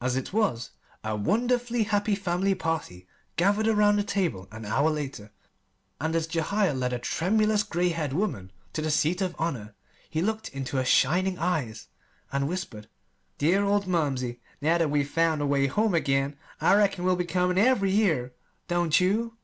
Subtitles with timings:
[0.00, 0.70] As it was,
[1.04, 3.06] a wonderfully happy family party
[3.36, 5.30] gathered around the table an hour later;
[6.00, 9.76] and as Jehiel led a tremulous, gray haired woman to the seat of honor,
[10.10, 11.86] he looked into her shining eyes
[12.32, 12.88] and whispered:
[13.38, 17.24] "Dear old mumsey, now that we've found the way home again, I reckon we'll be
[17.24, 18.32] coming every year
[18.66, 19.36] don't you?"